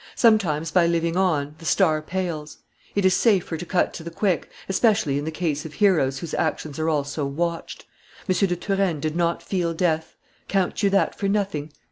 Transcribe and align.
Sometimes, 0.15 0.71
by 0.71 0.87
living 0.87 1.15
on, 1.15 1.53
the 1.59 1.65
star 1.65 2.01
pales. 2.01 2.57
It 2.95 3.05
is 3.05 3.13
safer 3.13 3.55
to 3.55 3.65
cut 3.67 3.93
to 3.93 4.03
the 4.03 4.09
quick, 4.09 4.49
especially 4.67 5.19
in 5.19 5.25
the 5.25 5.29
case 5.29 5.63
of 5.63 5.75
heroes 5.75 6.17
whose 6.17 6.33
actions 6.33 6.79
are 6.79 6.89
all 6.89 7.03
so 7.03 7.23
watched. 7.23 7.85
M. 8.27 8.33
de 8.35 8.55
Turenne 8.55 8.99
did 8.99 9.15
not 9.15 9.43
feel 9.43 9.75
death: 9.75 10.15
count 10.47 10.81
you 10.81 10.89
that 10.89 11.13
for 11.19 11.27
nothing?" 11.27 11.71